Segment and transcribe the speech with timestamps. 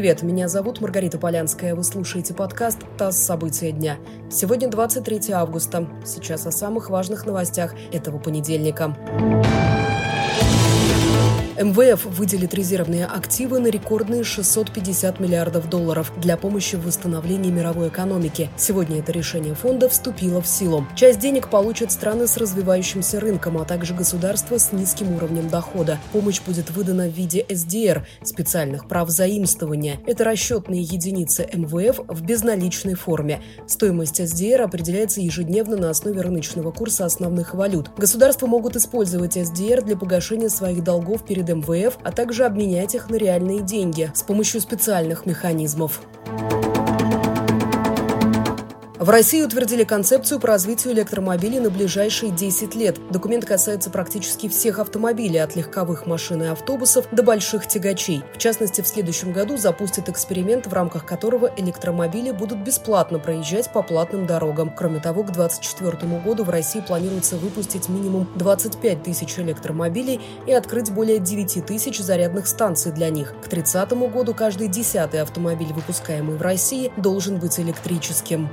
[0.00, 1.74] Привет, меня зовут Маргарита Полянская.
[1.74, 3.18] Вы слушаете подкаст «ТАСС.
[3.18, 3.98] События дня».
[4.30, 5.86] Сегодня 23 августа.
[6.06, 8.96] Сейчас о самых важных новостях этого понедельника.
[11.60, 18.48] МВФ выделит резервные активы на рекордные 650 миллиардов долларов для помощи в восстановлении мировой экономики.
[18.56, 20.86] Сегодня это решение фонда вступило в силу.
[20.96, 25.98] Часть денег получат страны с развивающимся рынком, а также государства с низким уровнем дохода.
[26.12, 29.98] Помощь будет выдана в виде СДР– специальных прав заимствования.
[30.06, 33.42] Это расчетные единицы МВФ в безналичной форме.
[33.66, 37.90] Стоимость СДР определяется ежедневно на основе рыночного курса основных валют.
[37.98, 43.16] Государства могут использовать СДР для погашения своих долгов перед МВФ, а также обменять их на
[43.16, 46.00] реальные деньги с помощью специальных механизмов.
[49.00, 52.98] В России утвердили концепцию по развитию электромобилей на ближайшие 10 лет.
[53.10, 58.22] Документ касается практически всех автомобилей, от легковых машин и автобусов до больших тягачей.
[58.34, 63.82] В частности, в следующем году запустят эксперимент, в рамках которого электромобили будут бесплатно проезжать по
[63.82, 64.70] платным дорогам.
[64.76, 70.92] Кроме того, к 2024 году в России планируется выпустить минимум 25 тысяч электромобилей и открыть
[70.92, 73.32] более 9 тысяч зарядных станций для них.
[73.42, 78.50] К 30 году каждый десятый автомобиль, выпускаемый в России, должен быть электрическим.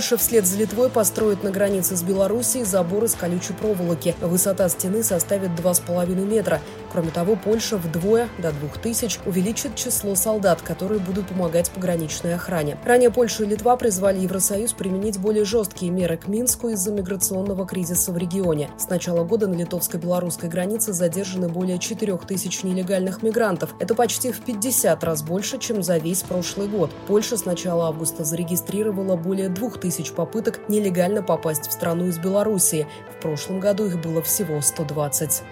[0.00, 4.16] Польша вслед за Литвой построит на границе с Белоруссией забор из колючей проволоки.
[4.22, 6.62] Высота стены составит 2,5 метра.
[6.90, 12.78] Кроме того, Польша вдвое, до 2000, увеличит число солдат, которые будут помогать пограничной охране.
[12.84, 18.10] Ранее Польша и Литва призвали Евросоюз применить более жесткие меры к Минску из-за миграционного кризиса
[18.10, 18.70] в регионе.
[18.78, 23.74] С начала года на литовско-белорусской границе задержаны более 4 тысяч нелегальных мигрантов.
[23.78, 26.90] Это почти в 50 раз больше, чем за весь прошлый год.
[27.06, 32.86] Польша с начала августа зарегистрировала более 2 тысяч попыток нелегально попасть в страну из Белоруссии.
[33.18, 35.42] В прошлом году их было всего 120.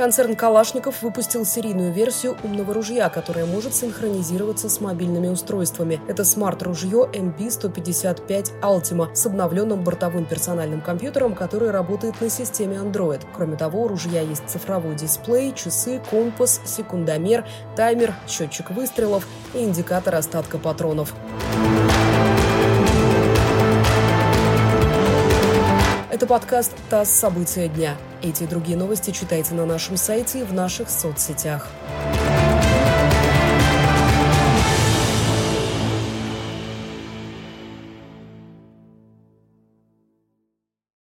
[0.00, 6.00] Концерн «Калашников» выпустил серийную версию умного ружья, которая может синхронизироваться с мобильными устройствами.
[6.08, 13.20] Это смарт-ружье MB155 Ultima с обновленным бортовым персональным компьютером, который работает на системе Android.
[13.36, 17.44] Кроме того, у ружья есть цифровой дисплей, часы, компас, секундомер,
[17.76, 21.12] таймер, счетчик выстрелов и индикатор остатка патронов.
[26.20, 27.08] Это подкаст «ТАСС.
[27.12, 27.96] События дня».
[28.22, 31.66] Эти и другие новости читайте на нашем сайте и в наших соцсетях.